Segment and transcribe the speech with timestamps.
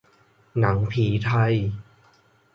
[0.59, 1.53] หนังผีไทย